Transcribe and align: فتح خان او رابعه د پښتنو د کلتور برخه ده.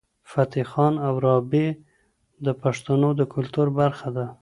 فتح 0.31 0.63
خان 0.71 0.93
او 1.07 1.13
رابعه 1.25 1.71
د 2.45 2.47
پښتنو 2.61 3.09
د 3.19 3.21
کلتور 3.33 3.67
برخه 3.79 4.07
ده. 4.15 4.25